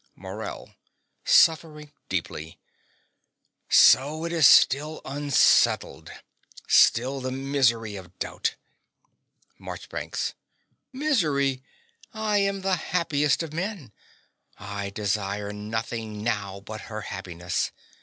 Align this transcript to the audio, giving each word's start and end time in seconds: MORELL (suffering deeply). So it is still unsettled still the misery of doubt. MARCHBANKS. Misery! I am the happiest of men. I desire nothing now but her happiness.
MORELL 0.15 0.73
(suffering 1.23 1.91
deeply). 2.09 2.57
So 3.69 4.25
it 4.25 4.31
is 4.31 4.47
still 4.47 4.99
unsettled 5.05 6.09
still 6.67 7.21
the 7.21 7.29
misery 7.29 7.95
of 7.97 8.17
doubt. 8.17 8.55
MARCHBANKS. 9.59 10.33
Misery! 10.91 11.61
I 12.15 12.39
am 12.39 12.61
the 12.61 12.77
happiest 12.77 13.43
of 13.43 13.53
men. 13.53 13.93
I 14.57 14.89
desire 14.89 15.53
nothing 15.53 16.23
now 16.23 16.61
but 16.61 16.81
her 16.89 17.01
happiness. 17.01 17.71